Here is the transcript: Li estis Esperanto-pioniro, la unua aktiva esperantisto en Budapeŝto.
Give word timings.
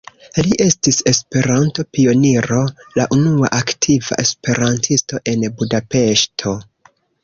Li 0.45 0.55
estis 0.63 0.97
Esperanto-pioniro, 1.11 2.63
la 3.01 3.07
unua 3.19 3.53
aktiva 3.61 4.21
esperantisto 4.27 5.25
en 5.35 5.51
Budapeŝto. 5.63 6.61